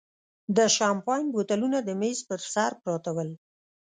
[0.55, 3.29] د شیمپین بوتلونه د مېز پر سر پراته ول.